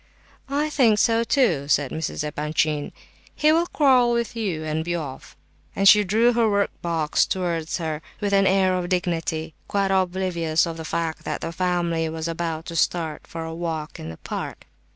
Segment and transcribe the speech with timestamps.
[0.49, 2.23] "I think so too," said Mrs.
[2.23, 2.91] Epanchin;
[3.35, 5.37] "he will quarrel with you, and be off,"
[5.75, 10.77] and she drew her workbox towards her with an air of dignity, quite oblivious of
[10.77, 14.65] the fact that the family was about to start for a walk in the park.